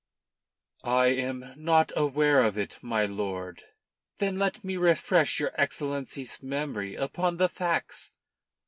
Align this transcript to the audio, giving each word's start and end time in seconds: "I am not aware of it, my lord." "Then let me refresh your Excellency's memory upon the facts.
"I 0.83 1.09
am 1.09 1.53
not 1.57 1.91
aware 1.95 2.41
of 2.41 2.57
it, 2.57 2.79
my 2.81 3.05
lord." 3.05 3.61
"Then 4.17 4.39
let 4.39 4.63
me 4.63 4.75
refresh 4.75 5.39
your 5.39 5.51
Excellency's 5.61 6.41
memory 6.41 6.95
upon 6.95 7.37
the 7.37 7.47
facts. 7.47 8.11